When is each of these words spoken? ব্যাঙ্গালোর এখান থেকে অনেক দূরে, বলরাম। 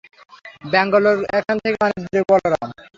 ব্যাঙ্গালোর 0.71 1.17
এখান 1.37 1.55
থেকে 1.63 1.77
অনেক 1.85 1.97
দূরে, 2.03 2.21
বলরাম। 2.29 2.67